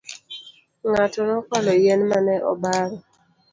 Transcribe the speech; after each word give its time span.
Ng'ato 0.89 1.19
nokwalo 1.27 1.71
yien 1.83 2.01
mane 2.09 2.35
obaro 2.51 2.97